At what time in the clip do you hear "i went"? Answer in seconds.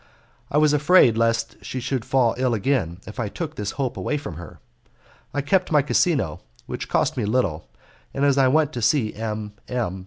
8.35-8.73